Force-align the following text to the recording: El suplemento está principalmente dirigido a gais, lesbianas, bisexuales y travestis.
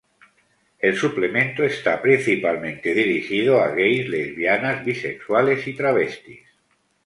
El 0.79 0.95
suplemento 0.97 1.63
está 1.63 2.01
principalmente 2.01 2.91
dirigido 2.95 3.61
a 3.61 3.67
gais, 3.67 4.09
lesbianas, 4.09 4.83
bisexuales 4.83 5.67
y 5.67 5.73
travestis. 5.75 6.39